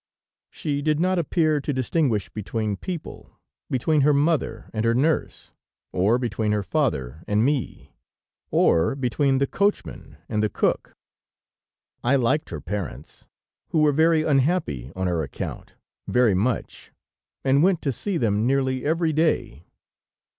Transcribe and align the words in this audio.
"She 0.49 0.81
did 0.81 0.99
not 0.99 1.19
appear 1.19 1.61
to 1.61 1.71
distinguish 1.71 2.27
between 2.27 2.75
people, 2.75 3.39
between 3.69 4.01
her 4.01 4.15
mother 4.15 4.67
and 4.73 4.83
her 4.83 4.95
nurse, 4.95 5.53
or 5.91 6.17
between 6.17 6.51
her 6.53 6.63
father 6.63 7.23
and 7.27 7.45
me, 7.45 7.93
or 8.49 8.95
between 8.95 9.37
the 9.37 9.45
coachman 9.45 10.17
and 10.27 10.41
the 10.41 10.49
cook. 10.49 10.93
I 12.03 12.15
liked 12.15 12.49
her 12.49 12.59
parents, 12.61 13.27
who 13.67 13.81
were 13.83 13.91
very 13.93 14.23
unhappy 14.23 14.91
on 14.95 15.05
her 15.05 15.21
account, 15.21 15.73
very 16.07 16.33
much, 16.33 16.91
and 17.43 17.61
went 17.61 17.83
to 17.83 17.91
see 17.91 18.17
them 18.17 18.47
nearly 18.47 18.83
every 18.83 19.13
day. 19.13 19.67